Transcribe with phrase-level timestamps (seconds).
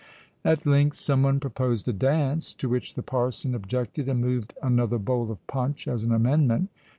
[0.43, 4.97] At length some one proposed a dance; to which the parson objected, and moved "another
[4.97, 6.71] bowl of punch" as an amendment.